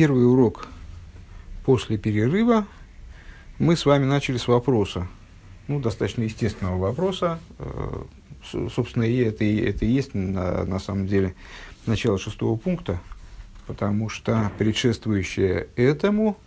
[0.00, 0.66] первый урок
[1.66, 2.66] после перерыва
[3.58, 5.06] мы с вами начали с вопроса,
[5.68, 7.38] ну, достаточно естественного вопроса.
[7.58, 8.04] Э,
[8.74, 11.34] собственно, и это, и это и есть на, на самом деле
[11.84, 12.98] начало шестого пункта,
[13.66, 16.38] потому что предшествующее этому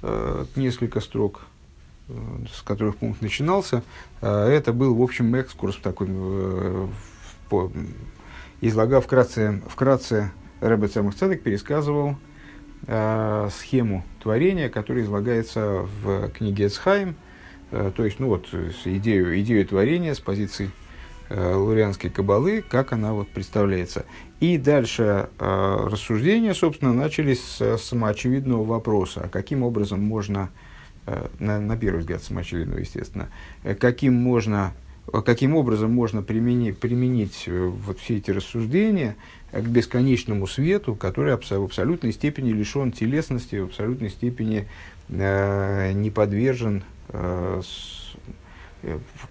[0.00, 1.42] э, несколько строк,
[2.08, 2.14] э,
[2.50, 3.82] с которых пункт начинался,
[4.22, 6.08] это был, в общем, экскурс такой,
[7.50, 7.70] по,
[8.62, 10.32] излагав вкратце, вкратце
[10.62, 12.16] Рэбе Цемах Цедек пересказывал
[12.86, 17.16] э, схему творения, которая излагается в книге Эцхайм,
[17.70, 18.48] э, то есть, ну вот,
[18.84, 20.70] идею, идею творения с позиции
[21.28, 24.04] э, лурианской кабалы, как она вот представляется.
[24.40, 30.50] И дальше э, рассуждения, собственно, начались с самоочевидного вопроса, каким образом можно,
[31.06, 33.28] э, на, на первый взгляд самоочевидного, естественно,
[33.64, 34.74] э, каким можно
[35.24, 39.16] каким образом можно применить, применить э, вот все эти рассуждения
[39.52, 44.68] к бесконечному свету, который в абсолютной степени лишен телесности, в абсолютной степени
[45.08, 47.62] э, не подвержен э,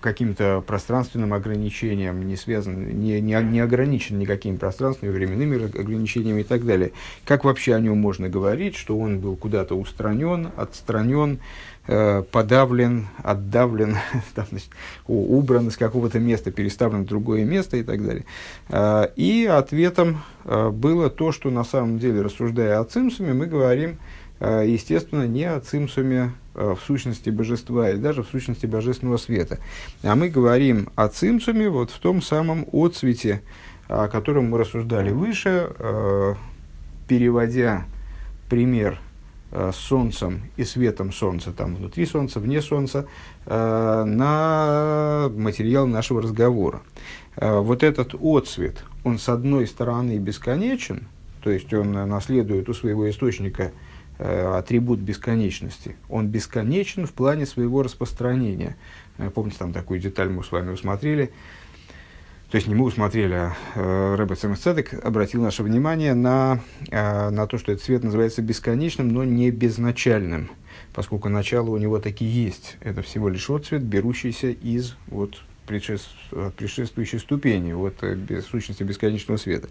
[0.01, 6.65] каким-то пространственным ограничениям, не связан, не, не, не ограничен никакими пространственными, временными ограничениями и так
[6.65, 6.91] далее.
[7.25, 11.39] Как вообще о нем можно говорить, что он был куда-то устранен, отстранен,
[11.89, 13.95] Э, подавлен, отдавлен,
[14.35, 14.69] там, значит,
[15.07, 18.25] убран из какого-то места, переставлен в другое место и так далее.
[18.67, 23.99] Э, и ответом э, было то, что на самом деле, рассуждая о цимсуме, мы говорим,
[24.39, 29.59] естественно, не о цимсуме в сущности божества и даже в сущности божественного света.
[30.03, 33.41] А мы говорим о цимсуме вот в том самом отцвете,
[33.87, 36.35] о котором мы рассуждали выше,
[37.07, 37.85] переводя
[38.49, 38.99] пример
[39.49, 43.07] Э, солнцем и светом солнца, там внутри солнца, вне солнца,
[43.45, 46.81] э, на материал нашего разговора.
[47.37, 51.07] Э, вот этот отцвет, он с одной стороны бесконечен,
[51.41, 53.71] то есть он наследует у своего источника
[54.17, 55.95] атрибут бесконечности.
[56.09, 58.77] Он бесконечен в плане своего распространения.
[59.35, 61.31] Помните, там такую деталь мы с вами усмотрели,
[62.49, 67.45] то есть не мы усмотрели, а э, Рэбе Цемесцедек обратил наше внимание на, э, на
[67.45, 70.49] то, что этот цвет называется бесконечным, но не безначальным,
[70.93, 72.77] поскольку начало у него таки есть.
[72.79, 77.73] Это всего лишь отцвет, берущийся из вот, предшествующей ступени,
[78.15, 79.67] без, сущности бесконечного света.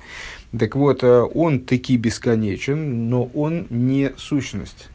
[0.56, 4.88] Так вот, э, он таки бесконечен, но он не сущность.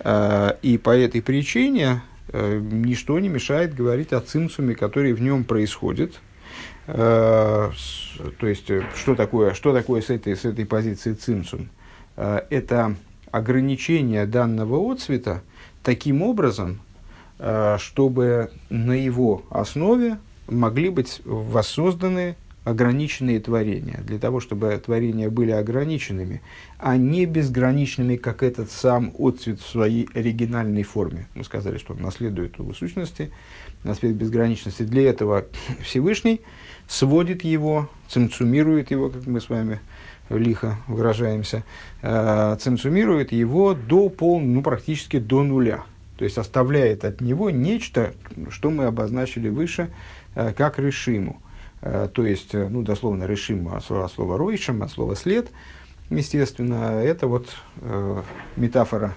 [0.00, 5.44] Э, и по этой причине э, ничто не мешает говорить о цимсуме, который в нем
[5.44, 6.20] происходит–
[6.84, 7.72] то
[8.40, 11.70] есть, что такое, что такое с этой, с этой позиции цимсум?
[12.16, 12.96] Это
[13.30, 15.42] ограничение данного отцвета
[15.84, 16.80] таким образом,
[17.78, 26.42] чтобы на его основе могли быть воссозданы ограниченные творения, для того, чтобы творения были ограниченными,
[26.78, 31.26] а не безграничными, как этот сам отцвет в своей оригинальной форме.
[31.34, 33.32] Мы сказали, что он наследует у сущности,
[33.82, 34.84] наследует безграничности.
[34.84, 35.46] Для этого
[35.82, 36.40] Всевышний
[36.86, 39.80] сводит его, цимцумирует его, как мы с вами
[40.30, 41.64] лихо выражаемся,
[42.00, 42.56] э,
[43.32, 45.84] его до пол, ну, практически до нуля.
[46.16, 48.12] То есть оставляет от него нечто,
[48.50, 49.90] что мы обозначили выше,
[50.34, 51.40] как решиму.
[51.82, 55.50] Э, то есть, э, ну, дословно решиму от слова, ройшем, от слова след,
[56.10, 57.48] естественно, это вот
[57.80, 58.22] э,
[58.56, 59.14] метафора,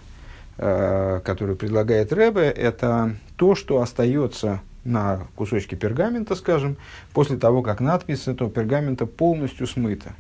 [0.58, 6.78] э, которую предлагает Рэбе, это то, что остается на кусочке пергамента, скажем,
[7.14, 10.14] после того, как надпись этого пергамента полностью смыта,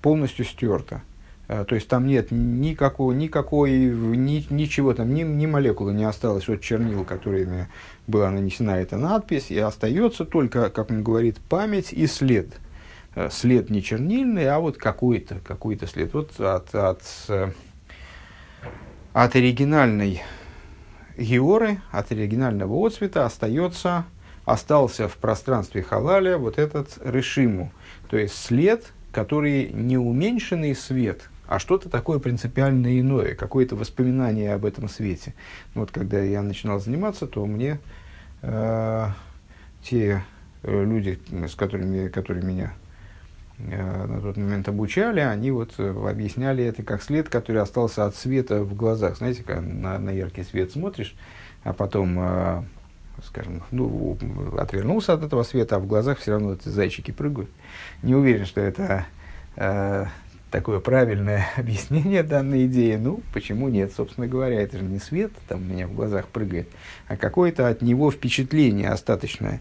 [0.00, 1.02] полностью стерта.
[1.50, 6.48] Э, то есть там нет никакого, никакой, ни, ничего там, ни, ни молекулы не осталось
[6.48, 7.68] от чернил, которыми
[8.06, 12.60] была нанесена эта надпись, и остается только, как он говорит, память и след.
[13.16, 16.14] Э, след не чернильный, а вот какой-то, какой-то след.
[16.14, 17.50] Вот от, от, э,
[19.12, 20.22] от оригинальной
[21.18, 24.04] георы, от оригинального отцвета остается,
[24.44, 27.72] остался в пространстве халаля вот этот решиму,
[28.08, 34.64] то есть след, который не уменьшенный свет, а что-то такое принципиально иное, какое-то воспоминание об
[34.64, 35.34] этом свете.
[35.74, 37.78] Вот когда я начинал заниматься, то мне
[38.40, 39.06] э,
[39.82, 40.22] те
[40.62, 42.72] э, люди, с которыми, которые меня
[43.68, 48.16] Э, на тот момент обучали, они вот э, объясняли это как след, который остался от
[48.16, 49.18] света в глазах.
[49.18, 51.14] Знаете, когда на, на яркий свет смотришь,
[51.62, 52.62] а потом, э,
[53.24, 54.16] скажем, ну,
[54.58, 57.50] отвернулся от этого света, а в глазах все равно эти зайчики прыгают.
[58.02, 59.06] Не уверен, что это
[59.56, 60.06] э,
[60.50, 62.96] такое правильное объяснение данной идеи.
[62.96, 63.92] Ну, почему нет?
[63.96, 66.68] Собственно говоря, это же не свет там у меня в глазах прыгает,
[67.08, 69.60] а какое-то от него впечатление остаточное.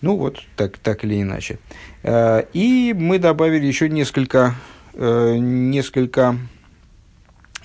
[0.00, 1.58] Ну вот, так, так или иначе.
[2.02, 4.54] Э, и мы добавили еще несколько,
[4.92, 6.36] э, несколько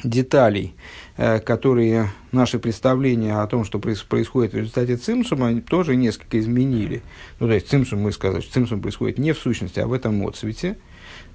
[0.03, 0.73] деталей,
[1.17, 7.01] э, которые наши представления о том, что происходит в результате цимсума, тоже несколько изменили.
[7.39, 10.25] Ну, то есть цимсум, мы сказали, что цимсум происходит не в сущности, а в этом
[10.25, 10.77] отцвете,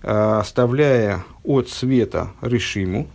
[0.05, 3.07] оставляя от света решиму.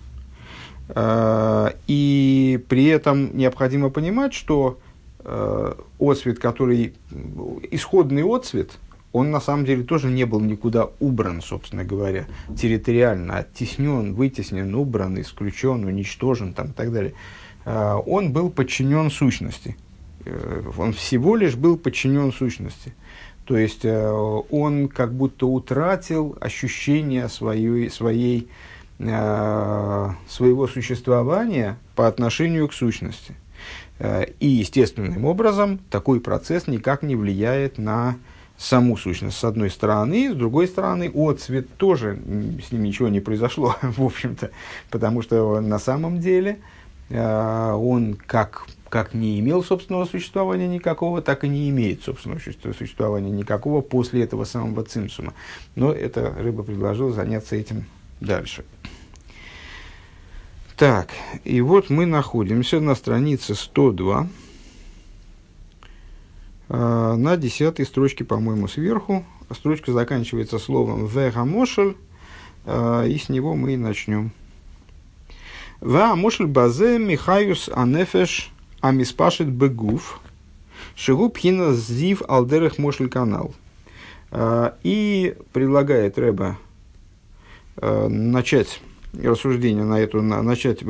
[0.90, 4.80] Э, и при этом необходимо понимать, что
[6.00, 6.94] отцвет, который
[7.72, 8.72] исходный отцвет–
[9.12, 15.20] он на самом деле тоже не был никуда убран, собственно говоря, территориально, оттеснен, вытеснен, убран,
[15.20, 17.14] исключен, уничтожен там, и так далее.
[17.66, 19.76] Он был подчинен сущности.
[20.26, 22.94] Э, он всего лишь был подчинен сущности.
[23.50, 24.08] То есть э,
[24.52, 28.48] он как будто утратил ощущение своей, своей,
[29.00, 33.36] э, своего существования по отношению к сущности.
[34.40, 38.18] И естественным образом такой процесс никак не влияет на
[38.56, 42.20] саму сущность с одной стороны, с другой стороны, отцвет тоже
[42.66, 44.52] с ним ничего не произошло, в общем-то,
[44.92, 46.60] потому что на самом деле
[47.10, 53.32] э, он как, как не имел собственного существования никакого, так и не имеет собственного существования
[53.32, 55.34] никакого после этого самого цимсума.
[55.76, 57.86] Но эта рыба предложила заняться этим
[58.20, 58.66] дальше.
[60.76, 61.10] Так,
[61.44, 64.28] и вот мы находимся на странице 102.
[66.70, 69.26] А, на десятой строчке, по-моему, сверху.
[69.52, 71.98] Строчка заканчивается словом «вегамошель»,
[72.66, 74.32] а, и с него мы и начнем.
[75.82, 78.52] «Вегамошель базе михаюс анефеш
[78.82, 80.20] амиспашит бегуф,
[80.96, 83.54] шигу пхина зив алдерех мошель канал».
[84.32, 86.58] А, и предлагает Рэба
[87.82, 88.82] начать
[89.14, 90.84] рассуждения на эту, на, начать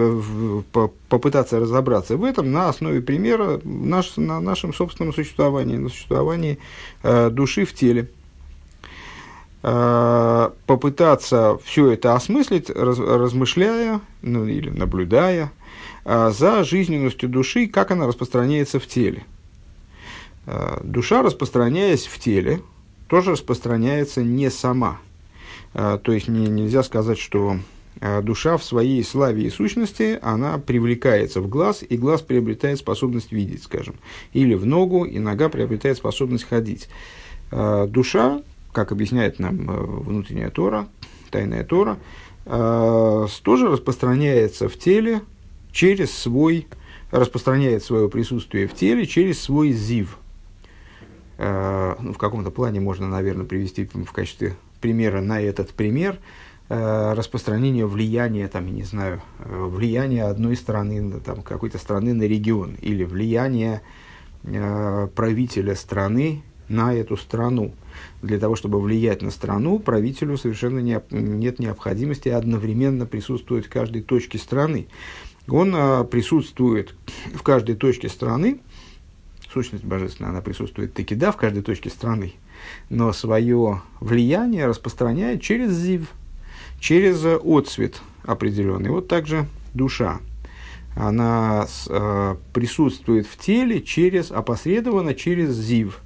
[0.71, 6.59] по, попытаться разобраться в этом на основе примера наш, на нашем собственном существовании, на существовании
[7.03, 8.09] э, души в теле.
[9.63, 15.51] Э, попытаться все это осмыслить, раз, размышляя ну, или наблюдая
[16.05, 19.23] за жизненностью души, как она распространяется в теле.
[20.51, 22.61] Э, душа, распространяясь в теле,
[23.07, 24.99] тоже распространяется не сама.
[25.75, 27.57] Э, то есть не, нельзя сказать, что
[28.01, 33.31] а душа в своей славе и сущности, она привлекается в глаз, и глаз приобретает способность
[33.31, 33.95] видеть, скажем.
[34.31, 36.87] Или в ногу, и нога приобретает способность ходить.
[37.51, 38.41] А душа,
[38.71, 40.87] как объясняет нам внутренняя Тора,
[41.29, 41.97] тайная Тора,
[42.45, 45.21] тоже распространяется в теле
[45.71, 46.67] через свой,
[47.11, 50.17] распространяет свое присутствие в теле через свой зив.
[51.37, 56.19] Э, ну, в каком-то плане можно, наверное, привести в качестве примера на этот пример–
[56.71, 62.23] Э, распространение влияния, там, я не знаю, э, влияния одной страны, там, какой-то страны на
[62.23, 63.81] регион, или влияние
[65.15, 67.73] правителя страны на эту страну.
[68.21, 74.01] Для того, чтобы влиять на страну, правителю совершенно не, нет необходимости одновременно присутствовать в каждой
[74.01, 74.87] точке страны.
[75.51, 76.95] Он э, присутствует
[77.33, 78.59] в каждой точке страны,
[79.51, 82.33] сущность божественная, она присутствует таки да в каждой точке страны,
[82.89, 86.09] но свое влияние распространяет через зив–
[86.79, 88.89] через отцвет определенный.
[88.89, 90.19] Вот также душа.
[90.95, 95.99] Она э, присутствует в теле через, опосредованно через зив,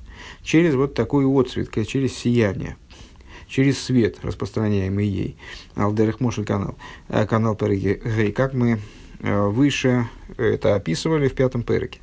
[0.43, 2.75] через вот такой отцвет, через сияние,
[3.47, 5.37] через свет, распространяемый ей.
[5.75, 6.75] Алдерих Мошель канал,
[7.07, 8.79] э, канал Переги, как мы
[9.23, 11.99] выше это описывали в пятом переке.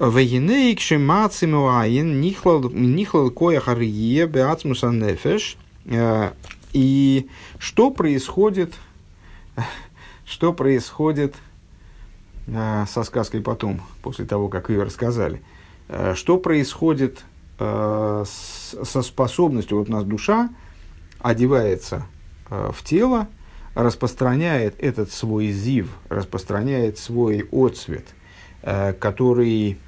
[0.00, 6.30] Вегинейк шемацимуаин нихлал коях арие беацмуса нефеш э,
[6.72, 8.74] и что происходит,
[10.24, 11.34] что происходит
[12.46, 15.42] э, со сказкой потом, после того, как ее рассказали?
[15.88, 17.24] Э, что происходит
[17.58, 20.50] э, со способностью, вот у нас душа
[21.18, 22.06] одевается
[22.50, 23.26] э, в тело,
[23.74, 28.06] распространяет этот свой зив, распространяет свой отцвет,
[28.62, 29.78] э, который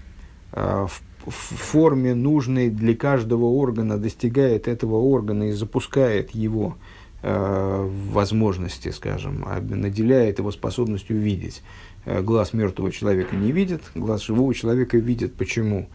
[0.52, 0.87] э,
[1.26, 6.76] в форме нужной для каждого органа достигает этого органа и запускает его
[7.22, 11.62] э, возможности, скажем, а наделяет его способностью видеть.
[12.06, 15.34] Глаз мертвого человека не видит, глаз живого человека видит.
[15.34, 15.90] Почему?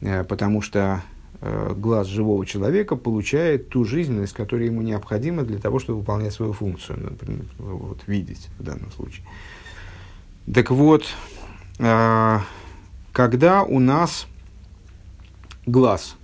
[0.00, 1.02] Потому что
[1.40, 6.98] глаз живого человека получает ту жизненность, которая ему необходима для того, чтобы выполнять свою функцию,
[7.10, 9.24] например, вот, видеть в данном случае.
[10.52, 11.06] Так вот,
[11.78, 12.38] э,
[13.12, 14.26] когда у нас
[15.66, 16.16] глаз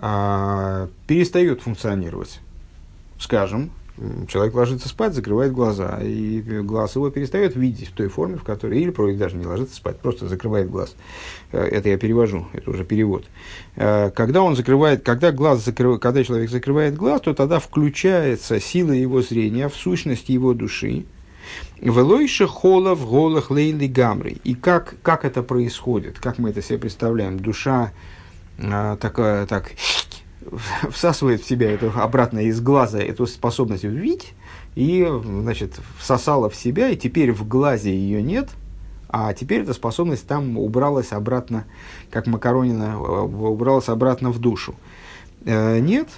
[0.00, 2.40] а, перестает функционировать.
[3.18, 3.70] Скажем,
[4.28, 8.80] человек ложится спать, закрывает глаза, и глаз его перестает видеть в той форме, в которой,
[8.80, 10.94] или даже не ложится спать, просто закрывает глаз.
[11.52, 13.24] Э, это я перевожу, это уже перевод.
[13.76, 18.92] Э, когда он закрывает, когда глаз закрыв, когда человек закрывает глаз, то тогда включается сила
[18.92, 21.04] его зрения в сущность его души,
[21.80, 24.38] Велойши холов голах лейли гамри.
[24.44, 27.38] И как, как это происходит, как мы это себе представляем?
[27.38, 27.92] Душа
[28.58, 29.72] э, такая, так,
[30.90, 34.34] всасывает в себя эту, обратно из глаза эту способность видеть,
[34.74, 38.50] и, значит, всосала в себя, и теперь в глазе ее нет,
[39.08, 41.64] а теперь эта способность там убралась обратно,
[42.10, 44.74] как макаронина, э, убралась обратно в душу.
[45.44, 46.08] Э, нет,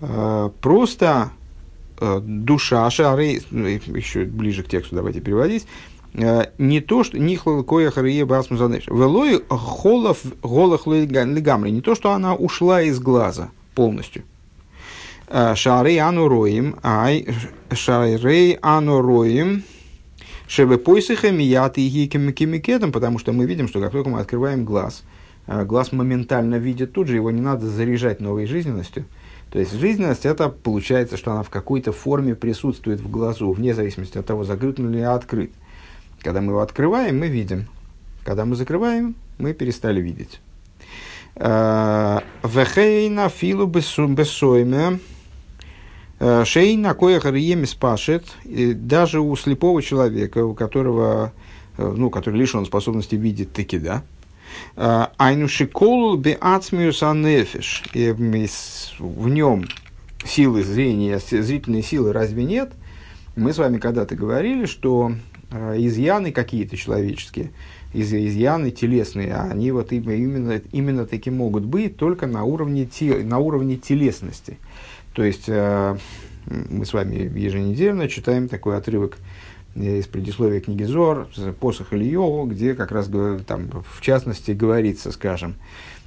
[0.00, 1.30] э, просто
[2.00, 5.68] душа, шары, ну, еще ближе к тексту давайте переводить,
[6.14, 8.86] не то, что нихлал коя харие басму занеш.
[8.86, 11.70] Велой холов голах лигамри.
[11.70, 14.24] Не то, что она ушла из глаза полностью.
[15.54, 17.26] Шарей ануроим, ай,
[17.72, 19.62] шарей ануроим,
[20.46, 25.04] шеве пойсиха мият и кимикедом, потому что мы видим, что как только мы открываем глаз,
[25.46, 29.06] глаз моментально видит тут же, его не надо заряжать новой жизненностью.
[29.50, 34.18] То есть жизненность это получается, что она в какой-то форме присутствует в глазу, вне зависимости
[34.18, 35.52] от того, закрыт он или открыт.
[36.22, 37.66] Когда мы его открываем, мы видим.
[38.24, 40.40] Когда мы закрываем, мы перестали видеть.
[41.34, 45.00] Вехейна филу бессойме.
[46.20, 48.24] Шейна кояхар емис пашет.
[48.44, 51.32] Даже у слепого человека, у которого,
[51.76, 54.04] ну, который лишен способности видеть таки, да,
[54.76, 57.82] Айну шикол бе ацмиус анефиш.
[58.98, 59.64] В нем
[60.24, 62.72] силы зрения, зрительной силы разве нет?
[63.34, 67.50] Мы с вами когда-то говорили, что э, изъяны какие-то человеческие,
[67.92, 73.38] из, изъяны телесные, они вот именно, именно такие могут быть только на уровне, те, на
[73.38, 74.58] уровне телесности.
[75.14, 75.96] То есть э,
[76.46, 79.18] мы с вами еженедельно читаем такой отрывок
[79.74, 81.28] из предисловия книги Зор,
[81.60, 83.10] посох Ильеву, где как раз
[83.46, 85.56] там, в частности говорится, скажем,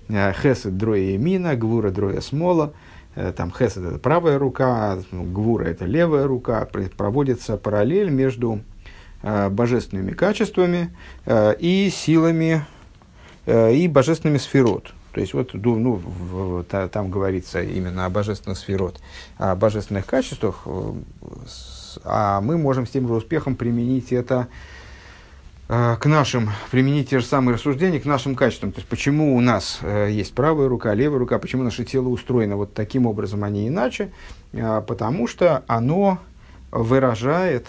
[0.10, 2.74] э, Хесед дроя мина, Гвура дроя смола,
[3.16, 8.75] э, там Хесед это правая рука, ну, Гвура это левая рука, проводится параллель между э,
[9.24, 10.96] божественными качествами
[11.28, 12.66] и силами
[13.48, 14.94] и божественными сферот.
[15.14, 19.00] То есть вот ну, там говорится именно о божественных сферот,
[19.38, 20.68] о божественных качествах,
[22.04, 24.48] а мы можем с тем же успехом применить это
[25.70, 28.72] э, к нашим, применить те же самые рассуждения к нашим качествам.
[28.72, 32.58] То есть, почему у нас э, есть правая рука, левая рука, почему наше тело устроено
[32.58, 34.12] вот таким образом, а не иначе,
[34.52, 36.20] э, потому что оно
[36.72, 37.68] выражает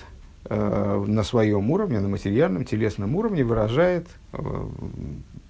[0.49, 4.07] на своем уровне, на материальном, телесном уровне, выражает,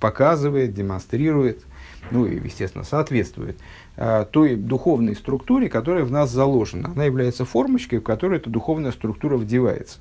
[0.00, 1.64] показывает, демонстрирует,
[2.10, 3.58] ну и, естественно, соответствует
[3.96, 6.90] Э, той духовной структуре, которая в нас заложена.
[6.94, 10.00] Она является формочкой, в которую эта духовная структура вдевается.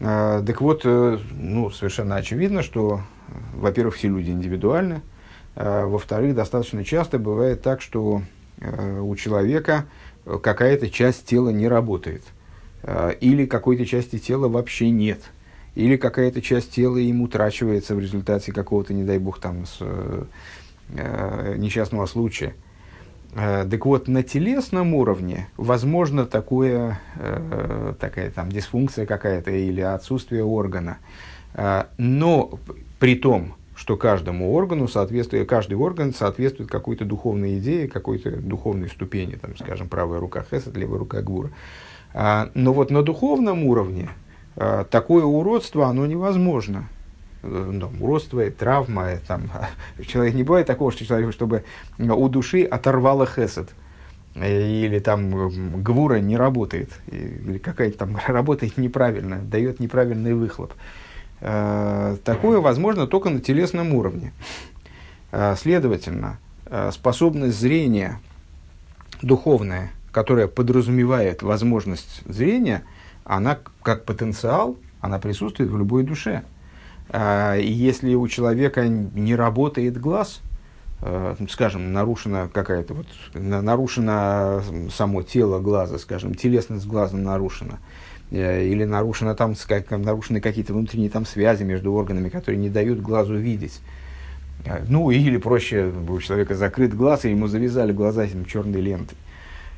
[0.00, 3.02] Э, так вот, э, ну, совершенно очевидно, что,
[3.54, 5.02] во-первых, все люди индивидуальны,
[5.54, 8.20] во-вторых, достаточно часто бывает так, что
[9.00, 9.86] у человека
[10.26, 12.24] какая-то часть тела не работает,
[13.20, 15.20] или какой-то части тела вообще нет,
[15.74, 19.78] или какая-то часть тела ему утрачивается в результате какого-то, не дай бог, там, с,
[20.88, 22.54] несчастного случая–
[23.36, 30.42] Э, так вот, на телесном уровне возможно такое, э, такая там дисфункция какая-то или отсутствие
[30.42, 30.96] органа.
[31.52, 32.58] Э, но
[32.98, 39.34] при том, что каждому органу соответствует, каждый орган соответствует какой-то духовной идее, какой-то духовной ступени,
[39.34, 41.50] там, скажем, правая рука Хесед, левая рука Гвура.
[42.16, 44.08] Но вот на духовном уровне
[44.90, 46.88] такое уродство, оно невозможно
[47.42, 49.18] ну, уродство, травма.
[49.26, 49.50] Там,
[50.06, 51.64] человек не бывает такого, что человек, чтобы
[51.98, 53.68] у души оторвало хесед.
[54.34, 60.74] Или там гвура не работает, или какая-то там работает неправильно, дает неправильный выхлоп.
[61.40, 64.32] Э, такое возможно только на телесном уровне.
[65.32, 68.20] Э, следовательно, э, способность зрения
[69.22, 72.84] духовная, которая подразумевает возможность зрения,
[73.24, 76.42] она как потенциал, она присутствует в любой душе.
[77.10, 80.40] А, если у человека не работает глаз,
[81.02, 87.78] э, скажем, нарушена какая-то вот, нарушено само тело глаза, скажем, телесность глаза нарушена,
[88.30, 93.02] э, или нарушено там, как, нарушены какие-то внутренние там связи между органами, которые не дают
[93.02, 93.82] глазу видеть.
[94.64, 99.18] Э, ну, или проще, у человека закрыт глаз, и ему завязали глаза этим черной лентой.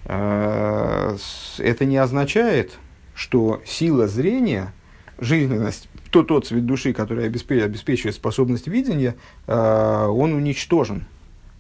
[0.09, 2.79] Это не означает,
[3.15, 4.73] что сила зрения,
[5.19, 11.07] жизненность то тот цвет души, который обеспечивает способность видения, э, он уничтожен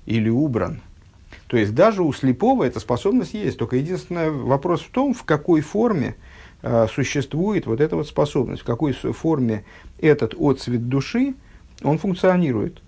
[0.06, 0.80] или убран.
[1.48, 3.58] То есть даже у слепого эта способность есть.
[3.58, 6.16] Только единственный вопрос в том, в какой форме
[6.62, 9.64] э, существует вот эта вот способность, в какой форме
[10.00, 11.34] этот отцвет души,
[11.82, 12.82] он функционирует.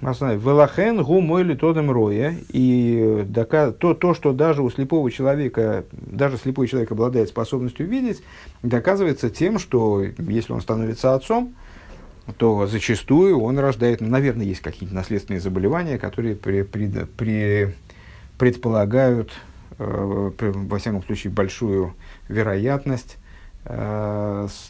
[0.00, 2.34] Э, Велахен гу мой литодем роя.
[2.48, 8.22] И то, то, что даже у слепого человека, даже слепой человек обладает способностью видеть,
[8.62, 11.54] доказывается тем, что если он становится отцом,
[12.38, 17.74] то зачастую он рождает, ну, наверное, есть какие-то наследственные заболевания, которые при, при, при,
[18.38, 19.32] предполагают,
[19.78, 21.94] э, при, во всяком случае, большую
[22.28, 23.19] вероятность э,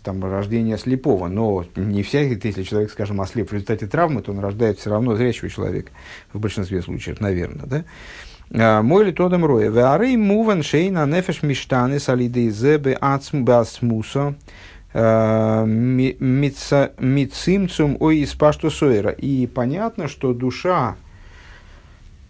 [0.02, 1.28] там, рождения слепого.
[1.28, 5.16] Но не всякий, если человек, скажем, ослеп в результате травмы, то он рождает все равно
[5.16, 5.92] зрячего человека,
[6.32, 7.66] в большинстве случаев, наверное.
[7.66, 7.84] Да?
[8.52, 9.70] А, мой ли тодом роя.
[9.70, 14.34] Веарей муван шейна нефеш миштаны салиды зебе ацм басмусо.
[14.92, 15.64] Э,
[16.98, 19.10] Мицимцум ой из пашту сойра.
[19.10, 20.96] И понятно, что душа,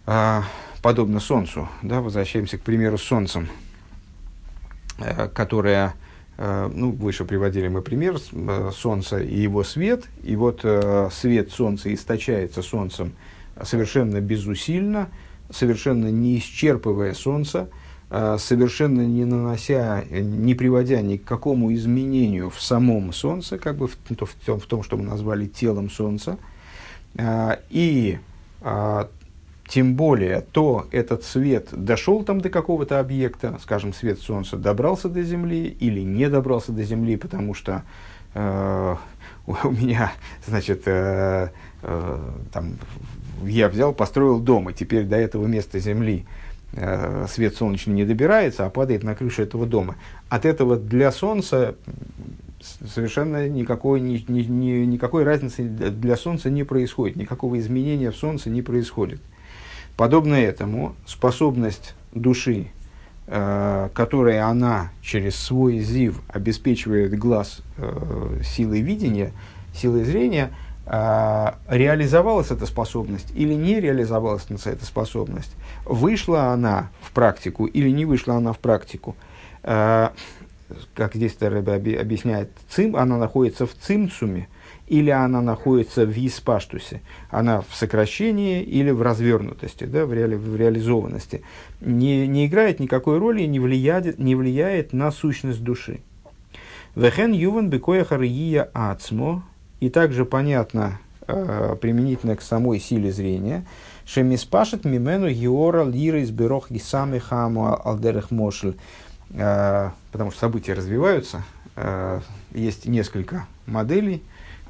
[0.05, 0.41] э,
[0.83, 3.49] подобно Солнцу, да, возвращаемся к примеру с Солнцем,
[4.99, 5.95] э, которая,
[6.73, 8.17] ну, выше приводили мы пример
[8.71, 10.65] Солнца и его свет, и вот
[11.11, 13.13] свет Солнца источается Солнцем
[13.61, 15.09] совершенно безусильно,
[15.51, 17.69] совершенно не исчерпывая Солнце,
[18.09, 23.97] совершенно не нанося, не приводя ни к какому изменению в самом Солнце, как бы в,
[24.09, 26.39] в, том, в том, что мы назвали телом Солнца,
[27.69, 28.17] и
[28.61, 29.09] а,
[29.71, 35.23] тем более, то этот свет дошел там до какого-то объекта, скажем, свет Солнца добрался до
[35.23, 37.83] Земли или не добрался до Земли, потому что
[38.33, 38.95] э,
[39.47, 40.11] у меня,
[40.45, 41.49] значит, э,
[41.83, 42.19] э,
[42.51, 42.73] там,
[43.43, 46.25] я взял, построил дом, и теперь до этого места Земли
[46.73, 49.97] Э, свет солнечный не добирается, а падает на крышу этого дома.
[50.29, 51.75] От этого для Солнца
[52.61, 58.49] совершенно никакой, ни, ни, ни, никакой разницы для Солнца не происходит, никакого изменения в Солнце
[58.49, 59.19] не происходит.
[59.97, 62.67] Подобно этому способность души,
[63.27, 69.31] э, которой она через свой зив обеспечивает глаз э, силой видения,
[69.73, 70.51] силой зрения–
[70.93, 75.55] а, реализовалась эта способность или не реализовалась эта способность,
[75.85, 79.15] вышла она в практику или не вышла она в практику.
[79.63, 80.11] А,
[80.93, 84.49] как здесь Рэбе объясняет, цим, она находится в цимцуме,
[84.91, 90.57] или она находится в испаштусе, она в сокращении или в развернутости, да, в, реали, в
[90.57, 91.43] реализованности,
[91.79, 96.01] не, не играет никакой роли и не влияет, не влияет на сущность души.
[96.95, 99.43] Вехен ювен бекоя хария ацмо,
[99.79, 103.65] и также понятно э, применительно к самой силе зрения,
[104.05, 106.31] Шемиспашет мимену геора лира из
[106.69, 108.75] и сами хаму алдерех мошль.
[109.29, 111.45] Э, потому что события развиваются.
[111.77, 112.19] Э,
[112.53, 114.21] есть несколько моделей,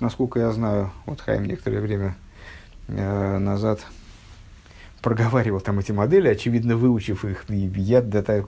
[0.01, 0.91] насколько я знаю.
[1.05, 2.15] Вот Хайм некоторое время
[2.87, 3.85] э, назад
[5.01, 7.45] проговаривал там эти модели, очевидно, выучив их.
[7.49, 8.47] Я, да, так,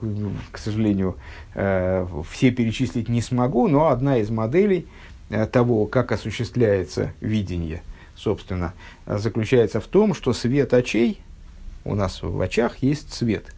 [0.52, 1.16] к сожалению,
[1.54, 4.86] э, все перечислить не смогу, но одна из моделей–
[5.30, 7.82] Э, того, как осуществляется видение,
[8.14, 8.74] собственно,
[9.06, 11.20] заключается в том, что свет очей,
[11.84, 13.53] у нас в очах есть свет.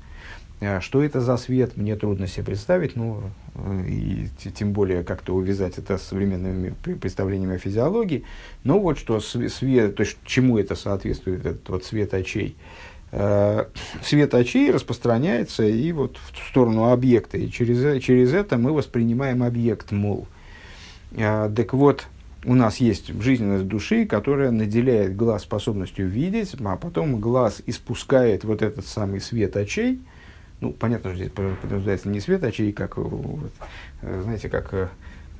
[0.60, 3.22] Э, что это за свет, мне трудно себе представить, ну,
[3.54, 8.24] э, и тем более как-то увязать это с современными представлениями о физиологии.
[8.64, 12.56] Но вот что свет, то есть чему это соответствует, этот вот свет очей.
[14.02, 19.92] Свет очей распространяется и вот в сторону объекта, и через, через это мы воспринимаем объект,
[19.92, 20.26] мол,
[21.16, 22.06] а, так вот,
[22.44, 28.62] у нас есть жизненность души, которая наделяет глаз способностью видеть, а потом глаз испускает вот
[28.62, 30.00] этот самый свет очей.
[30.60, 33.52] Ну, понятно, что здесь подразумевается не свет очей, как, вот,
[34.02, 34.88] э, знаете, как э,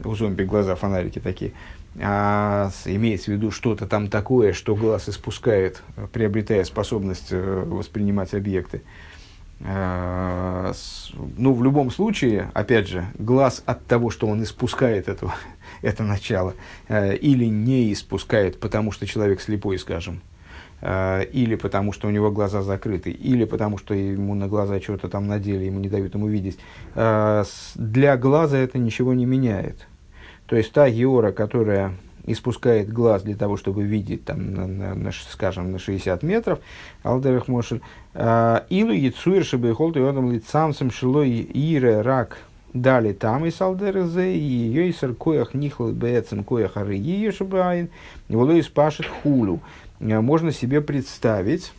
[0.04, 1.52] у зомби глаза фонарики такие,
[1.98, 8.82] а имеется в виду что-то там такое, что глаз испускает, приобретая способность э, воспринимать объекты.
[9.58, 10.74] Ну,
[11.54, 15.34] в любом случае, опять же, глаз от того, что он испускает этого
[15.82, 16.54] это начало,
[16.88, 20.35] э, или не испускает, потому что человек слепой, скажем, э,
[20.82, 25.26] или потому что у него глаза закрыты, или потому что ему на глаза что-то там
[25.26, 26.58] надели, ему не дают ему видеть,
[26.94, 29.86] э, для глаза это ничего не меняет.
[30.46, 31.94] То есть та геора, которая
[32.26, 36.58] испускает глаз для того, чтобы видеть, там, на, на, на, скажем, на 60 метров,
[37.02, 37.80] алдерах мошель,
[38.14, 42.38] илу яцуир шабайхолт и одам лицамсом шилой ире рак
[42.76, 47.88] Дали там и салдерзе, и ее и коях нихлал бецем коях ары ее шабаин,
[48.28, 49.60] волой спашет хулу.
[50.00, 51.72] Э, можно себе представить,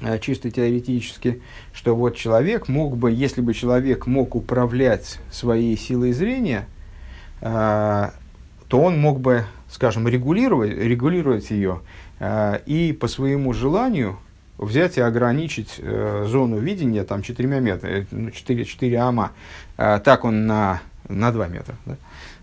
[0.00, 6.12] э, чисто теоретически, что вот человек мог бы, если бы человек мог управлять своей силой
[6.12, 6.66] зрения,
[7.40, 8.10] э,
[8.68, 11.80] то он мог бы, скажем, регулировать, регулировать ее
[12.66, 14.18] и по своему желанию
[14.58, 15.80] взять и ограничить
[16.26, 19.32] зону видения там, четырьмя метрами, ну, 4, 4 ама.
[19.76, 21.74] Так он на, на 2 метра.
[21.86, 21.96] Да?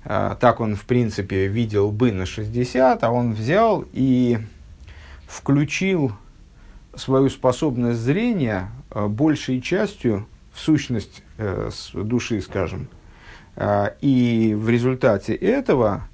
[0.09, 4.39] Э, так он, в принципе, видел бы на 60, а он взял и
[5.27, 6.13] включил
[6.95, 12.87] свою способность зрения э, большей частью в сущность э, души, скажем.
[13.55, 16.07] Э, и в результате этого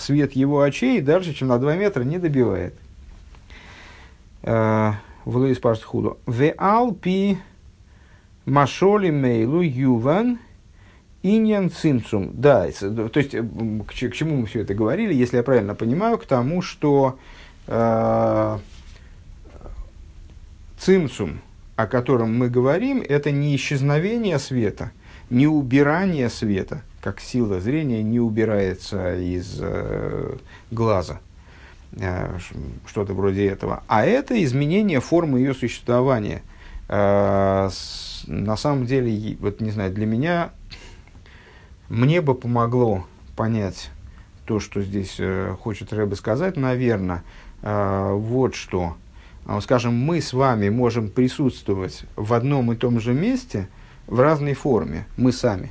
[0.00, 2.74] свет его очей дальше, чем на 2 метра, не добивает.
[4.42, 6.18] Влоис худу.
[6.26, 7.38] Ве алпи
[8.44, 10.40] машоли мейлу юван
[11.34, 12.30] иньян цимцум.
[12.34, 16.26] Да, то есть, к, к чему мы все это говорили, если я правильно понимаю, к
[16.26, 17.18] тому, что
[17.66, 18.58] э,
[20.78, 21.40] цимцум,
[21.76, 24.92] о котором мы говорим, это не исчезновение света,
[25.30, 30.36] не убирание света, как сила зрения не убирается из э,
[30.70, 31.20] глаза,
[31.92, 32.38] э,
[32.86, 36.42] что-то вроде этого, а это изменение формы ее существования.
[36.88, 40.50] Э, с, на самом деле, вот не знаю, для меня,
[41.88, 43.90] мне бы помогло понять
[44.44, 47.24] то, что здесь э, хочет Рэбе сказать, наверное,
[47.62, 48.96] э, вот что–
[49.46, 53.68] а скажем, мы с вами можем присутствовать в одном и том же месте
[54.08, 55.70] в разной форме, мы сами.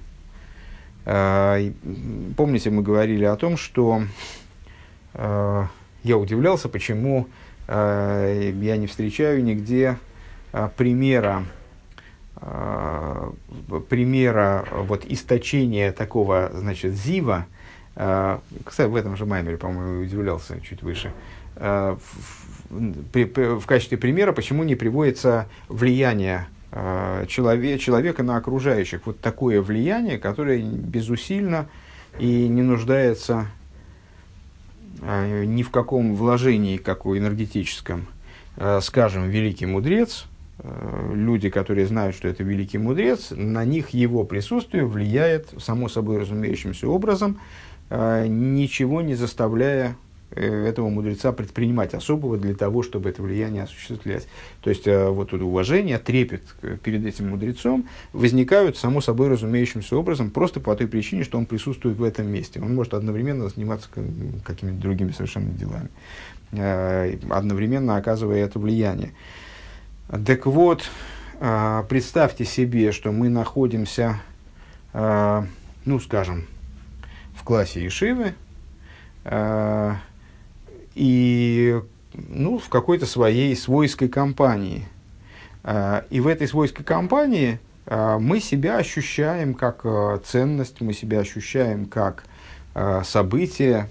[1.03, 4.03] Помните, мы говорили о том, что
[5.13, 5.69] я
[6.17, 7.27] удивлялся, почему
[7.67, 9.97] я не встречаю нигде
[10.77, 11.43] примера
[13.89, 17.45] примера вот источения такого, значит, зива,
[17.95, 21.13] кстати, в этом же маймере, по-моему, удивлялся чуть выше,
[23.11, 29.01] при, при, в качестве примера, почему не приводится влияние э, человек, человека на окружающих.
[29.05, 31.67] Вот такое влияние, которое безусильно
[32.19, 33.47] и не нуждается
[35.01, 38.07] э, ни в каком вложении, каком энергетическом.
[38.57, 44.23] Э, скажем, великий мудрец, э, люди, которые знают, что это великий мудрец, на них его
[44.23, 47.39] присутствие влияет, само собой разумеющимся образом,
[47.89, 49.95] э, ничего не заставляя
[50.31, 54.27] Э, этого мудреца предпринимать особого для того, чтобы это влияние осуществлять.
[54.61, 56.43] То есть э, вот это уважение, трепет
[56.83, 61.97] перед этим мудрецом возникают само собой разумеющимся образом просто по той причине, что он присутствует
[61.97, 62.59] в этом месте.
[62.59, 63.87] Он может одновременно заниматься
[64.43, 65.89] какими-то другими совершенно делами,
[66.51, 69.13] э, одновременно оказывая это влияние.
[70.07, 70.89] Так вот,
[71.39, 74.21] представьте себе, что мы находимся,
[74.93, 76.47] ну скажем,
[77.35, 78.33] в классе Ишивы,
[80.95, 81.81] и
[82.29, 84.87] ну, в какой-то своей свойской компании.
[85.63, 91.19] А, и в этой свойской компании а, мы себя ощущаем как а, ценность, мы себя
[91.19, 92.23] ощущаем как
[93.05, 93.87] событие,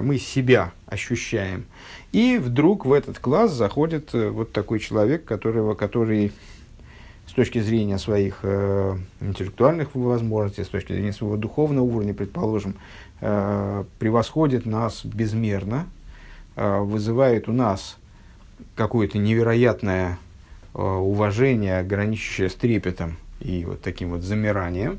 [0.00, 1.64] мы себя ощущаем.
[2.12, 6.32] И вдруг в этот класс заходит э, вот такой человек, которого, который
[7.26, 12.74] с точки зрения своих э, интеллектуальных возможностей, с точки зрения своего духовного уровня, предположим,
[13.20, 15.86] э, превосходит нас безмерно,
[16.54, 17.96] Э, вызывает у нас
[18.76, 20.18] какое-то невероятное
[20.74, 24.98] э, уважение, граничащее с трепетом и вот таким вот замиранием.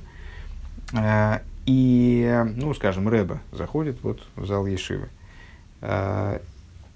[0.93, 5.09] Э, и, ну, скажем, Рэба заходит вот в зал Ешивы.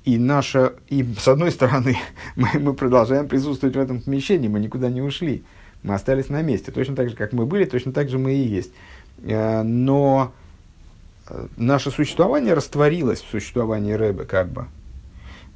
[0.06, 1.98] И наша, и с одной стороны,
[2.36, 5.44] мы, мы продолжаем присутствовать в этом помещении, мы никуда не ушли,
[5.84, 8.48] мы остались на месте, точно так же, как мы были, точно так же мы и
[8.48, 8.72] есть.
[9.22, 10.32] Но
[11.58, 14.68] наше существование растворилось в существовании Рэбе как бы.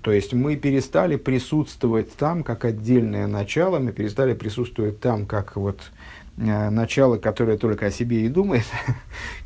[0.01, 5.79] То есть мы перестали присутствовать там как отдельное начало, мы перестали присутствовать там как вот
[5.79, 5.85] э,
[6.41, 8.65] начало, которое только о себе и думает,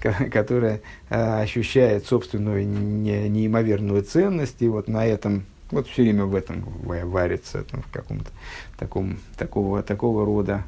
[0.32, 6.36] которое э, ощущает собственную не, неимоверную ценность, и вот на этом, вот все время в
[6.36, 8.32] этом варится, там, в каком-то
[8.78, 10.64] таком, такого, такого рода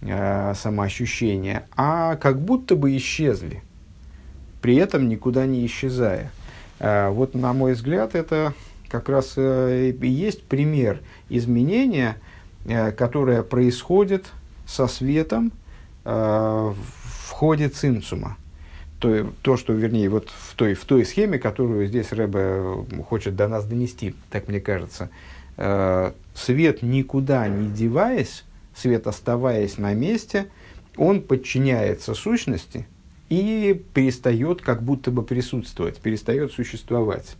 [0.00, 3.62] э, самоощущения, а как будто бы исчезли
[4.62, 6.32] при этом никуда не исчезая.
[6.80, 8.52] Вот, на мой взгляд, это
[8.88, 12.16] как раз э, и есть пример изменения,
[12.66, 14.26] э, которое происходит
[14.66, 15.65] со светом э,
[16.06, 18.36] в ходе цинцума.
[18.98, 23.46] То, то, что, вернее, вот в той, в той схеме, которую здесь Рэбе хочет до
[23.48, 25.10] нас донести, так мне кажется,
[26.34, 30.46] свет никуда не деваясь, свет оставаясь на месте,
[30.96, 32.86] он подчиняется сущности–
[33.28, 37.36] и перестает как будто бы присутствовать, перестает существовать.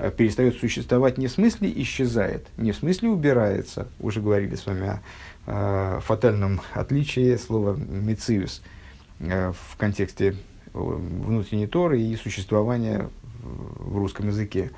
[0.00, 3.88] Э, перестает существовать не в смысле исчезает, не в смысле убирается.
[3.98, 5.00] Уже говорили с вами о,
[5.46, 8.62] о фатальном отличии слова «мециус»
[9.20, 10.34] э, в контексте э,
[10.74, 13.08] внутренней торы и существования
[13.42, 14.70] в русском языке.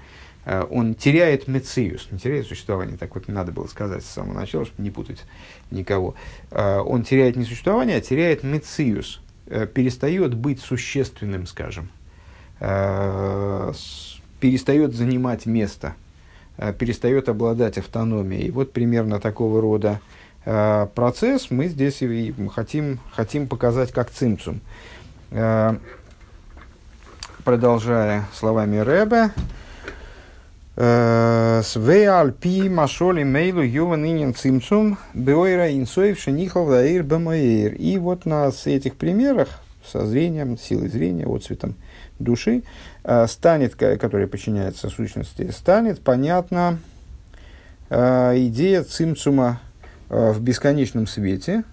[0.70, 4.82] Он теряет мециус, не теряет существование, так вот надо было сказать с самого начала, чтобы
[4.82, 5.22] не путать
[5.70, 6.16] никого.
[6.50, 11.90] Он теряет не существование, а теряет мециус, Э, перестает быть существенным, скажем,
[12.61, 13.72] э,
[14.42, 15.94] перестает занимать место
[16.78, 18.50] перестает обладать автономией.
[18.50, 20.00] Вот примерно такого рода
[20.44, 24.61] процесс мы здесь и хотим, хотим показать как цимцум.
[27.44, 29.31] Продолжая словами Рэбе,
[30.74, 37.74] Свеаль пи машоли мейлу юван инин цимцум беойра инсоев шенихал даир бамаир.
[37.74, 41.76] И вот на этих примерах со зрением, силой зрения, отцветом
[42.18, 42.62] души,
[43.05, 46.79] э, станет, который подчиняется сущности, станет понятна
[47.90, 49.61] э, идея цимцума
[50.09, 51.64] э, в бесконечном свете,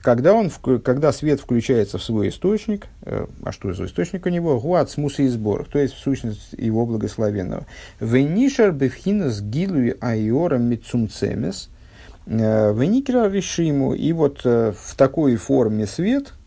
[0.00, 4.58] когда, он, когда свет включается в свой источник, а что за источник у него?
[4.58, 7.66] Гуат смуса и сбор, то есть в сущность его благословенного.
[8.00, 11.68] Венишар бифхинас гилуи айора мицумцемес,
[12.24, 13.92] веникера решиму.
[13.92, 16.32] И вот в такой форме свет–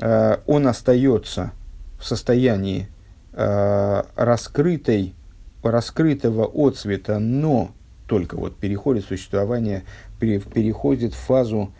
[0.00, 1.52] он остается
[1.98, 2.88] в состоянии
[3.32, 5.14] э, раскрытой,
[5.62, 7.72] раскрытого отцвета, но
[8.06, 9.84] только вот переходит существование,
[10.18, 11.72] переходит в фазу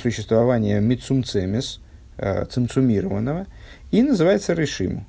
[0.00, 1.80] существования мицумцемес,
[2.16, 3.46] э, цимцумированного,
[3.90, 5.06] и называется решиму.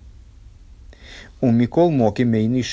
[1.41, 2.63] У Микол Моки мейный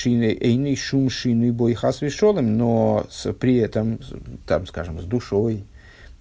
[0.77, 3.99] шум шины бой хасвишолем, но с, при этом,
[4.47, 5.65] там, скажем, с душой,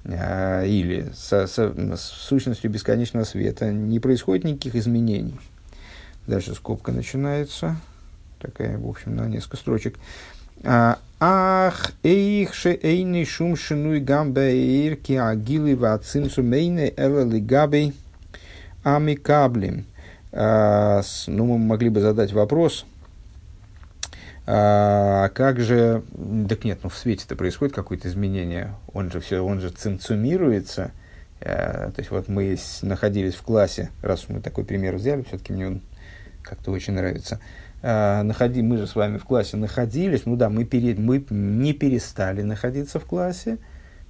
[0.03, 5.39] или со, со, с сущностью бесконечного света не происходит никаких изменений.
[6.27, 7.75] Дальше скобка начинается,
[8.39, 9.97] такая, в общем, на несколько строчек.
[10.63, 17.93] А, Ах, эйх ше эйный шум шинуй гамбе ирки агилы ва цимсу мейне эла лигабей
[18.83, 19.85] амикаблим.
[20.31, 22.85] А, ну, мы могли бы задать вопрос,
[24.47, 26.03] а как же,
[26.49, 30.91] так нет, ну в свете-то происходит какое-то изменение, он же все, он же цинцумируется.
[31.41, 35.67] А, то есть вот мы находились в классе, раз мы такой пример взяли, все-таки мне
[35.67, 35.81] он
[36.43, 37.39] как-то очень нравится.
[37.83, 41.73] А, находи, мы же с вами в классе находились, ну да, мы, перед, мы не
[41.73, 43.57] перестали находиться в классе,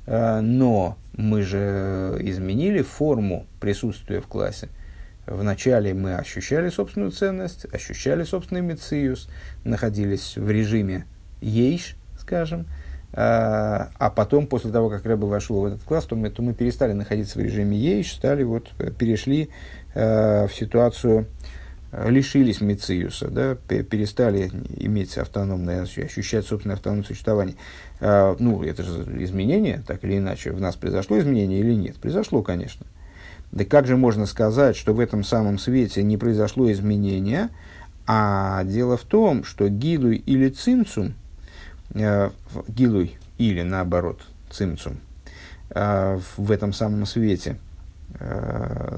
[0.08, 4.70] а, но мы же изменили форму присутствия в классе.
[5.28, 9.30] Вначале мы ощущали собственную ценность, ощущали собственный мециус,
[9.64, 11.06] находились в режиме
[11.42, 12.66] ейш, скажем,
[13.14, 16.54] а, а потом, после того, как Рэба вошел в этот класс, то мы, то мы
[16.54, 19.50] перестали находиться в режиме ейш, стали вот, э, перешли
[19.94, 21.26] э, в ситуацию,
[21.92, 27.56] э, лишились мециуса, да, перестали иметь автономное, ощущать собственное автономное существование.
[28.00, 31.98] А, ну, это же изменение, так или иначе, в нас произошло изменение или нет?
[31.98, 32.86] Произошло, конечно.
[33.52, 37.50] Да как же можно сказать, что в этом самом свете не произошло изменения?
[38.08, 41.14] А дело в том, что гилуй или цимцум,
[41.94, 42.30] э,
[42.68, 44.98] гилуй или наоборот цимцум,
[45.70, 47.58] э, в этом самом свете
[48.20, 48.98] э,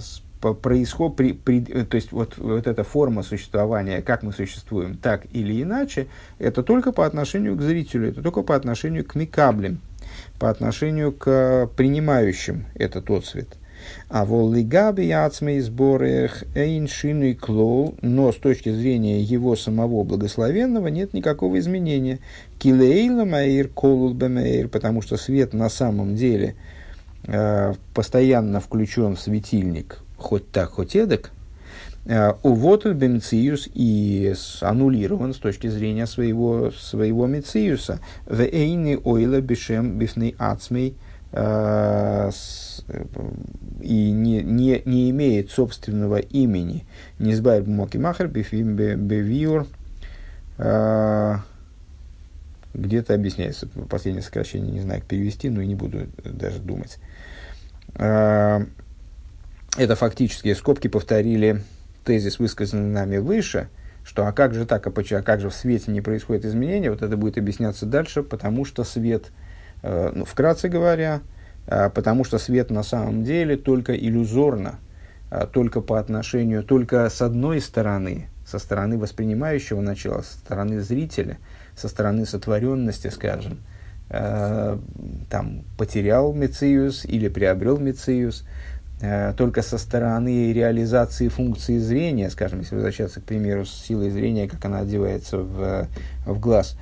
[0.62, 5.63] происходит, при, при, то есть вот, вот эта форма существования, как мы существуем, так или
[5.63, 9.80] иначе, это только по отношению к зрителю, это только по отношению к микаблям,
[10.39, 13.58] по отношению к принимающим этот отцвет.
[14.10, 21.13] А воллигаби яцмей сборех эйн шину клоу, но с точки зрения его самого благословенного нет
[21.13, 22.19] никакого изменения.
[22.60, 26.56] Килейла маир колул бемейр, потому что свет на самом деле
[27.26, 31.32] э, постоянно включен в светильник, хоть так, хоть эдак,
[32.06, 38.00] э, увотель бенциус и аннулирован с точки зрения своего, своего мециуса.
[38.26, 40.96] В эйни ойла бишем бифней ацмей–
[43.82, 46.86] и не, не, не имеет собственного имени.
[47.17, 49.67] Не сбавит моки махер бевиур.
[50.60, 51.38] Э,
[52.74, 57.00] где-то объясняется последнее сокращение, не знаю, как перевести, но и не буду даже думать.
[57.96, 58.65] Э,
[59.78, 61.62] это фактически скобки повторили
[62.06, 63.69] тезис, высказанный нами выше,
[64.04, 66.91] что а как же так, а, почему, а как же в свете не происходит изменения,
[66.91, 69.41] вот это будет объясняться дальше, потому что свет– Э,
[69.84, 71.22] ну, вкратце говоря,
[71.67, 74.80] э, потому что свет на самом деле только иллюзорно,
[75.30, 81.38] э, только по отношению, только с одной стороны, со стороны воспринимающего начала, со стороны зрителя,
[81.76, 83.60] со стороны сотворенности, скажем,
[84.10, 88.46] там потерял Мециус или приобрел Мециус,
[89.38, 94.63] только со стороны реализации функции зрения, скажем, если возвращаться, к примеру, с силой зрения, как
[94.65, 95.88] она одевается в,
[96.28, 96.78] в глаз,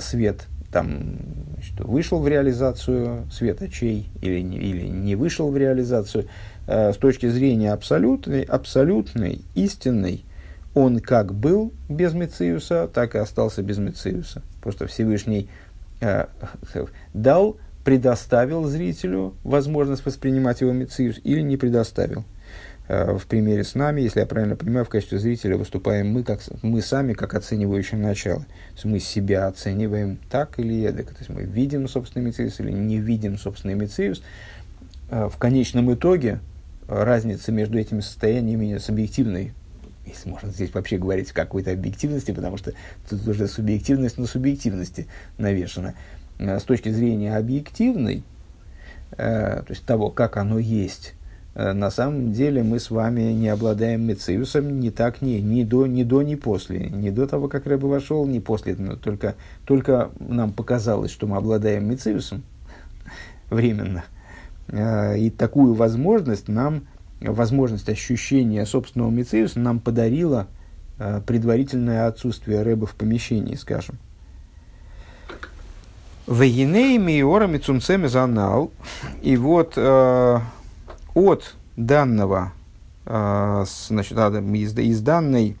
[0.00, 1.16] свет там
[1.54, 6.26] значит, вышел в реализацию свет очей или, или не вышел в реализацию,
[6.66, 10.26] э, с точки зрения абсолютной, абсолютной, истинной,
[10.74, 14.42] он как был без Мециуса, так и остался без Мециуса.
[14.60, 15.48] Просто Всевышний
[16.02, 16.26] э,
[17.14, 22.26] дал, предоставил зрителю возможность воспринимать его Мециус или не предоставил.
[22.88, 26.80] В примере с нами, если я правильно понимаю, в качестве зрителя выступаем мы, как, мы
[26.82, 28.40] сами, как оценивающее начало.
[28.40, 31.10] То есть мы себя оцениваем так или эдак.
[31.10, 34.22] То есть мы видим собственный мециус или не видим собственный мециус.
[35.08, 36.40] В конечном итоге
[36.88, 39.52] разница между этими состояниями субъективной
[40.04, 42.74] если можно здесь вообще говорить о какой-то объективности, потому что
[43.10, 45.94] тут уже субъективность на субъективности навешена.
[46.38, 48.22] С точки зрения объективной,
[49.12, 51.25] Э, то есть того, как оно есть, э,
[51.56, 56.02] на самом деле мы с вами не обладаем мециусом ни так, ни, ни, до, ни
[56.02, 56.90] до, ни после.
[56.90, 58.76] Ни до того, как Рэба вошел, ни после.
[58.76, 62.42] Но только, только нам показалось, что мы обладаем мециусом
[63.50, 64.04] временно.
[64.68, 66.88] Э, и такую возможность нам,
[67.20, 70.48] возможность ощущения собственного мециуса нам подарило
[71.26, 73.98] предварительное отсутствие Рэба в помещении, скажем.
[76.26, 78.72] Вегинеями и орами цумцеми занал.
[79.22, 80.40] И вот э,
[81.16, 82.52] от данного,
[83.06, 85.56] э, значит, из, из данной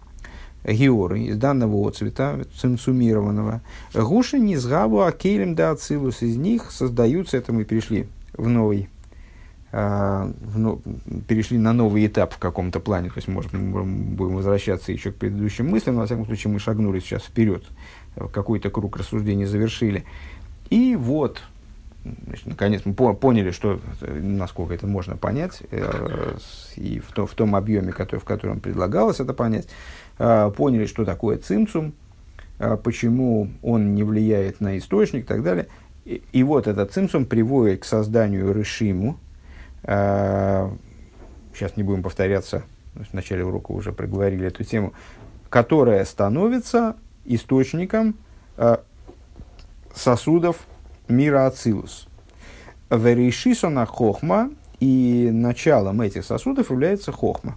[0.64, 3.62] георы, из данного отцвета, цинцумированного,
[3.94, 8.90] гуши сгаву акелем да ацилус, из них создаются, это мы перешли в новый,
[9.72, 10.82] э, в, ну,
[11.26, 15.16] перешли на новый этап в каком-то плане, то есть, может, мы будем возвращаться еще к
[15.16, 17.64] предыдущим мыслям, но, во всяком случае, мы шагнули сейчас вперед,
[18.30, 20.04] какой-то круг рассуждений завершили.
[20.68, 21.40] И вот,
[22.26, 26.36] значит, наконец мы поняли, что, насколько это можно понять, э,
[26.76, 29.68] и в, то, в том объеме, который, в котором предлагалось это понять,
[30.18, 31.94] э, поняли, что такое цимцум,
[32.58, 35.68] э, почему он не влияет на источник и так далее.
[36.04, 39.18] И, и вот этот цимцум приводит к созданию решиму.
[39.82, 40.70] Э,
[41.54, 42.62] сейчас не будем повторяться,
[42.94, 44.92] в начале урока уже проговорили эту тему,
[45.48, 48.16] которая становится источником
[48.56, 48.76] э,
[49.94, 50.66] сосудов
[51.08, 52.08] мира Ацилус.
[52.90, 57.56] Веришисона хохма, и началом этих сосудов является хохма.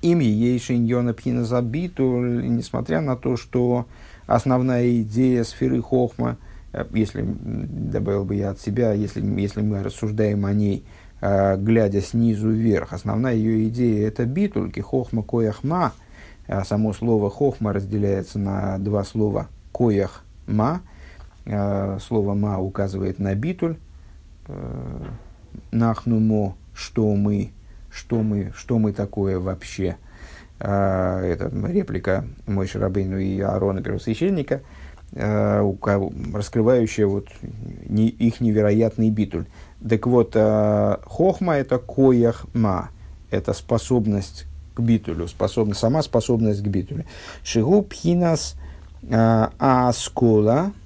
[0.00, 3.86] Ими ейшиньона пхина забиту, несмотря на то, что
[4.26, 6.36] основная идея сферы хохма,
[6.72, 10.84] э, если добавил бы я от себя, если, если мы рассуждаем о ней,
[11.20, 15.92] э, глядя снизу вверх, основная ее идея это битульки, хохма кояхма,
[16.46, 20.97] а само слово хохма разделяется на два слова кояхма, Э,
[21.44, 23.76] слово «ма» указывает на битуль.
[24.48, 25.04] Э,
[25.70, 27.52] Нахнумо, что мы,
[27.90, 29.96] что мы, что мы такое вообще.
[30.58, 34.62] Э, это реплика Мой Шарабейну и Аарона, первосвященника,
[35.10, 37.28] раскрывающая вот
[37.88, 39.46] их невероятный битуль.
[39.88, 42.90] Так вот, хохма– это кояхма,
[43.30, 47.06] это способность к битулю, способность, сама способность к битулю.
[47.42, 48.56] Шигу пхинас
[49.10, 50.72] аскола–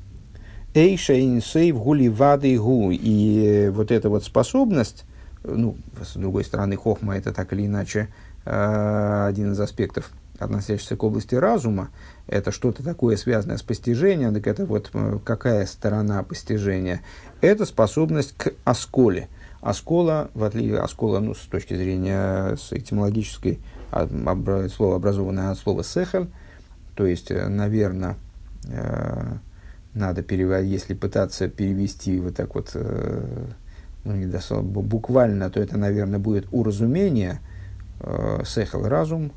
[0.74, 2.90] Эйша инсейв гули вады гу.
[2.90, 5.04] И вот эта вот способность,
[5.44, 8.08] ну, с другой стороны, хохма это так или иначе
[8.46, 11.90] э, один из аспектов, относящийся к области разума,
[12.26, 17.02] это что-то такое связанное с постижением, так это вот э, какая сторона постижения?
[17.42, 19.28] Это способность к осколе.
[19.60, 23.60] Оскола, в отличие оскола, ну, с точки зрения с этимологической,
[24.74, 26.28] слово образованное от слова сехель,
[26.94, 28.16] то есть, э, наверное,
[29.94, 33.46] надо переводить, если пытаться перевести вот так вот, э,
[34.04, 37.40] ну, не дословно, буквально, то это, наверное, будет уразумение,
[38.00, 39.32] э, сехал разум,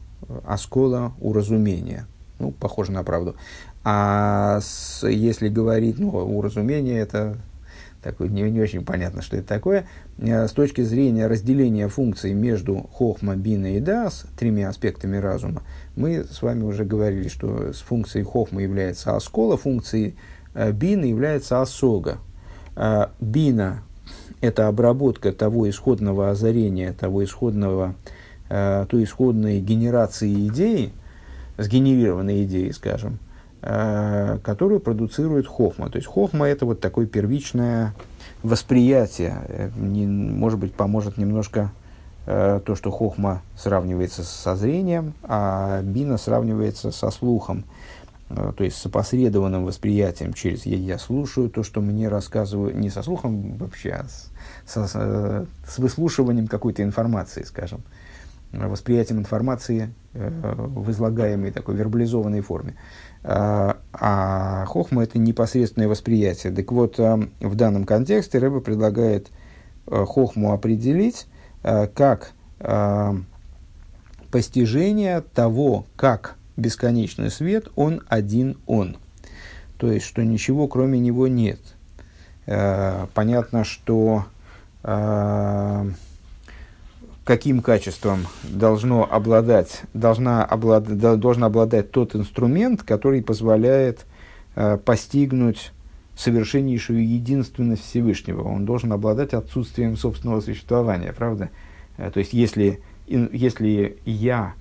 [0.46, 2.06] оскола уразумение.
[2.39, 3.36] Ну, похоже на правду.
[3.84, 7.38] А с, если говорить, ну, уразумение, это
[8.02, 9.88] такое, не, не очень понятно, что это такое.
[10.20, 15.63] Э, с точки зрения разделения функций между хохма, бина и дас, тремя аспектами разума,
[15.98, 21.62] мы с вами уже говорили, что с функцией хохма является оскола, функцией Э, бина является
[21.62, 22.18] осога.
[22.76, 23.84] Э, бина–
[24.41, 27.96] это обработка того исходного озарения, того исходного,
[28.50, 30.91] э, той исходной генерации идеи,
[31.58, 33.20] сгенерированной идеи, скажем,
[33.62, 35.89] которую продуцирует хохма.
[35.89, 37.96] То есть хохма– это вот такое первичное
[38.44, 39.72] восприятие.
[39.76, 41.72] Не, может быть, поможет немножко
[42.26, 47.63] то, что хохма сравнивается со зрением, а бина сравнивается со слухом.
[48.29, 52.89] Э, то есть с опосредованным восприятием через я, я слушаю то, что мне рассказывают, не
[52.89, 54.32] со слухом вообще, а с,
[54.65, 57.82] со, с, с выслушиванием какой-то информации, скажем,
[58.51, 62.76] восприятием информации э, в излагаемой такой вербализованной форме.
[63.28, 66.53] А, хохма– это непосредственное восприятие.
[66.53, 69.30] Так вот, э, в данном контексте Рэба предлагает
[69.88, 71.28] хохму определить
[71.61, 72.32] как
[74.32, 78.97] постижение того, как бесконечный свет, он один он.
[79.78, 81.60] То есть, что ничего кроме него нет.
[82.45, 84.26] Э, понятно, что
[84.84, 85.89] э,
[87.24, 94.06] каким качеством должно обладать, должна облад, должен обладать тот инструмент, который позволяет
[94.56, 95.72] э, постигнуть
[96.16, 98.43] совершеннейшую единственность Всевышнего.
[98.43, 101.49] Он должен обладать отсутствием собственного существования, правда?
[101.97, 104.53] Э, то есть, если, если я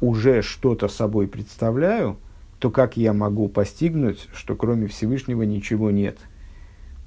[0.00, 2.16] уже что-то собой представляю,
[2.58, 6.18] то как я могу постигнуть, что кроме Всевышнего ничего нет–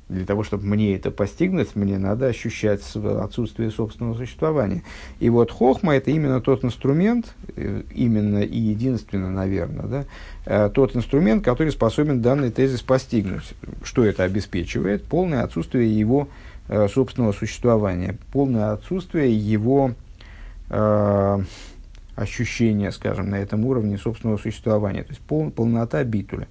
[0.10, 4.84] для того, чтобы мне это постигнуть, мне надо ощущать отсутствие собственного существования.
[5.20, 10.06] И вот хохма– это именно тот инструмент, э, именно и единственно, наверное, да,
[10.46, 13.54] э, тот инструмент, который способен данный тезис постигнуть.
[13.84, 15.04] Что это обеспечивает?
[15.04, 16.28] Полное отсутствие его
[16.68, 19.94] э, собственного существования, полное отсутствие его
[20.70, 21.44] э,
[22.16, 26.48] ощущения, скажем, на этом уровне собственного существования, то есть пол, полнота битуля.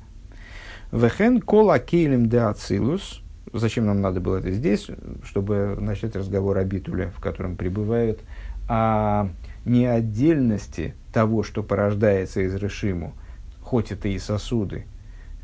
[0.91, 4.89] Вехен кола кейлем де ацилус– Зачем нам надо было это здесь?
[5.25, 8.21] Чтобы начать разговор о битуле, в котором пребывает,
[8.69, 9.29] о
[9.67, 13.13] не отдельности того, что порождается из решиму,
[13.61, 14.87] хоть это и сосуды,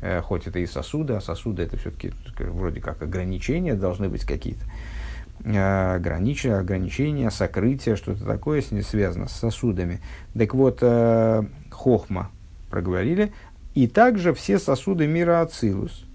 [0.01, 4.63] э, хоть это и сосуды, а сосуды это все-таки вроде как ограничения должны быть какие-то,
[5.43, 10.01] ограничения, ограничения, сокрытия, что-то такое с ней связано с сосудами.
[10.37, 12.31] Так вот, э, хохма
[12.69, 13.31] проговорили,
[13.73, 16.05] и также все сосуды мира Ацилус.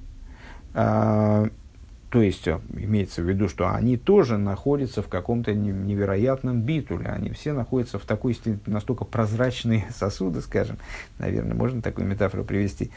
[2.15, 7.07] То есть, э, имеется в виду, что они тоже находятся в каком-то невероятном битуле.
[7.07, 10.79] Они все находятся в такой настолько прозрачные сосуды, скажем.
[11.19, 12.93] Наверное, можно такую метафору привести.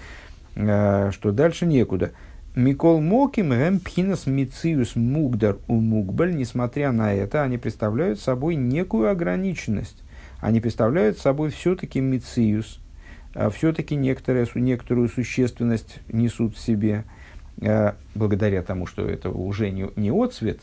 [0.55, 2.11] Э, что дальше некуда.
[2.57, 9.09] Микол Моким Рэм Пхинас Мициус Мугдар у Мугбаль, несмотря на это, они представляют собой некую
[9.09, 10.03] ограниченность.
[10.39, 12.79] Они представляют собой все-таки Мициус,
[13.33, 17.05] а все-таки некоторую существенность несут в себе–
[17.61, 20.59] Э, благодаря тому, что это уже не, не отцвет,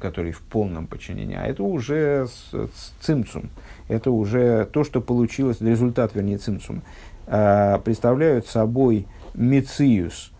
[0.00, 3.50] который в полном подчинении, а это уже с, с цимцум.
[3.88, 6.82] Это уже то, что получилось, результат, вернее, цимцум.
[7.26, 10.33] Э, представляют собой мециус э,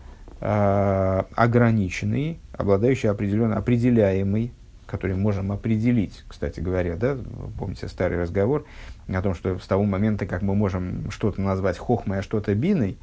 [0.47, 4.51] ограниченный, обладающий определенно определяемый,
[4.85, 7.17] который можем определить, кстати говоря, да,
[7.57, 8.65] помните старый разговор
[9.07, 12.97] о том, что с того момента, как мы можем что-то назвать хохмой, а что-то биной,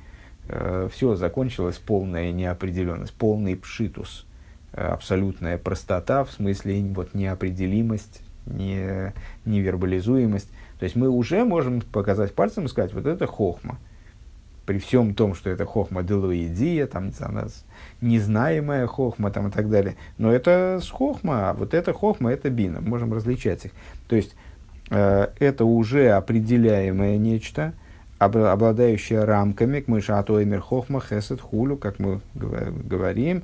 [0.49, 4.27] э, все закончилось полная неопределенность, полный пшитус,
[4.73, 9.13] э, абсолютная простота, в смысле вот, неопределимость, не,
[9.45, 10.51] невербализуемость.
[10.79, 13.79] То есть мы уже можем показать пальцем и сказать, вот это хохма.
[14.73, 17.67] При всем том, что это хохма делуидия, там, нас
[18.01, 19.97] незнаемая хохма там, и так далее.
[20.17, 22.81] Но это с хохма, а вот это хохма, это бина.
[22.81, 23.73] Можем различать их.
[24.09, 24.35] То есть
[24.89, 27.75] э, это уже определяемое нечто,
[28.19, 33.43] обладающая рамками, к мышатоймер хохма хесед хулю, как мы говорим,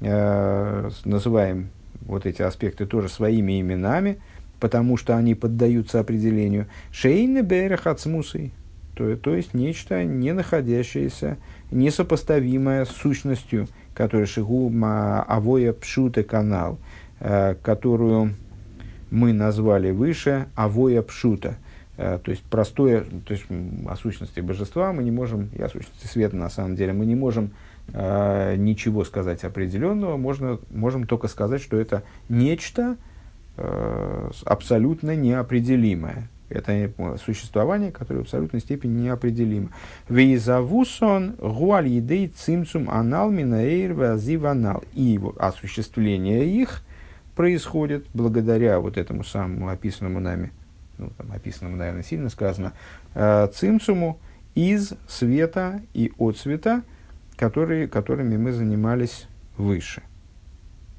[0.00, 1.68] э, называем
[2.00, 4.20] вот эти аспекты тоже своими именами,
[4.58, 6.66] потому что они поддаются определению.
[6.92, 8.52] Шейны берех ацмусой,
[8.94, 11.38] то, то есть нечто не находящееся,
[11.70, 16.78] несопоставимое с сущностью, которая шигу авоя пшута канал,
[17.20, 18.34] э, которую
[19.10, 21.56] мы назвали выше авоя пшута–
[21.98, 23.44] Э, то есть простое, то есть
[23.86, 27.14] о сущности божества мы не можем, и о сущности света на самом деле, мы не
[27.14, 27.52] можем
[27.92, 32.96] э, ничего сказать определенного, можно, можем только сказать, что это нечто
[34.46, 36.30] абсолютно неопределимое.
[36.52, 36.90] Это
[37.24, 39.70] существование, которое в абсолютной степени неопределимо.
[40.08, 44.84] Вейзавусон гуаль едей цимцум анал минаэйр вазиванал.
[44.92, 46.82] И осуществление их
[47.34, 50.52] происходит благодаря вот этому самому описанному нами
[51.02, 52.72] ну, там описано, наверное, сильно сказано,
[53.14, 54.18] э, цимсуму
[54.54, 56.82] из света и от света,
[57.36, 59.26] которые, которыми мы занимались
[59.56, 60.02] выше.